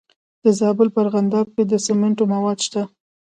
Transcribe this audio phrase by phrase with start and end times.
[0.43, 2.81] د زابل په ارغنداب کې د سمنټو مواد شته.